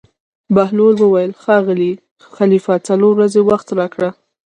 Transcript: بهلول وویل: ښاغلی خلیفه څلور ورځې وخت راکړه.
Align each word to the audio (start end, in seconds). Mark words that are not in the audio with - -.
بهلول 0.55 0.95
وویل: 0.99 1.31
ښاغلی 1.43 1.91
خلیفه 2.35 2.75
څلور 2.87 3.13
ورځې 3.17 3.41
وخت 3.49 3.67
راکړه. 3.79 4.09